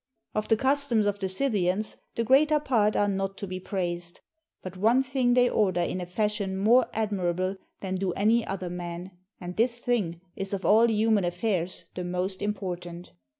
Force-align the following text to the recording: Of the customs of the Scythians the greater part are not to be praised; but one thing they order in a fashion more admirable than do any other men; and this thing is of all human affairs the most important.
Of 0.33 0.47
the 0.47 0.57
customs 0.57 1.05
of 1.05 1.19
the 1.19 1.29
Scythians 1.29 1.97
the 2.15 2.23
greater 2.23 2.59
part 2.59 2.95
are 2.95 3.07
not 3.07 3.37
to 3.37 3.45
be 3.45 3.59
praised; 3.59 4.19
but 4.63 4.75
one 4.75 5.03
thing 5.03 5.35
they 5.35 5.47
order 5.47 5.81
in 5.81 6.01
a 6.01 6.07
fashion 6.07 6.57
more 6.57 6.87
admirable 6.91 7.57
than 7.81 7.93
do 7.97 8.11
any 8.13 8.43
other 8.43 8.71
men; 8.71 9.11
and 9.39 9.55
this 9.55 9.79
thing 9.79 10.19
is 10.35 10.53
of 10.55 10.65
all 10.65 10.89
human 10.89 11.23
affairs 11.23 11.85
the 11.93 12.03
most 12.03 12.41
important. 12.41 13.11